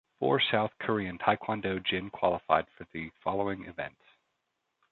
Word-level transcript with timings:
Four 0.17 0.39
South 0.51 0.71
Korean 0.79 1.19
taekwondo 1.19 1.77
jin 1.83 2.09
qualified 2.09 2.65
for 2.75 2.85
the 2.91 3.11
following 3.23 3.65
events. 3.65 4.01